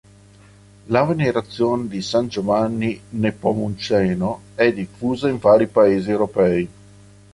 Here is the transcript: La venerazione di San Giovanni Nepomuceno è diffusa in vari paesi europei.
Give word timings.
La 0.87 1.03
venerazione 1.03 1.87
di 1.87 2.01
San 2.01 2.27
Giovanni 2.27 2.99
Nepomuceno 3.09 4.41
è 4.55 4.73
diffusa 4.73 5.29
in 5.29 5.37
vari 5.37 5.67
paesi 5.67 6.09
europei. 6.09 6.69